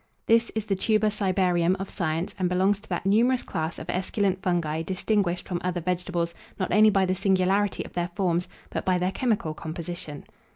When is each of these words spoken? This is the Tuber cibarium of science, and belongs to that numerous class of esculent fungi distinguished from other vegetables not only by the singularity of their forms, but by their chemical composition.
This 0.25 0.51
is 0.55 0.65
the 0.65 0.75
Tuber 0.75 1.11
cibarium 1.11 1.75
of 1.79 1.87
science, 1.91 2.33
and 2.39 2.49
belongs 2.49 2.79
to 2.79 2.89
that 2.89 3.05
numerous 3.05 3.43
class 3.43 3.77
of 3.77 3.87
esculent 3.87 4.41
fungi 4.41 4.81
distinguished 4.81 5.47
from 5.47 5.61
other 5.63 5.79
vegetables 5.79 6.33
not 6.59 6.73
only 6.73 6.89
by 6.89 7.05
the 7.05 7.13
singularity 7.13 7.85
of 7.85 7.93
their 7.93 8.09
forms, 8.15 8.47
but 8.71 8.83
by 8.83 8.97
their 8.97 9.11
chemical 9.11 9.53
composition. 9.53 10.23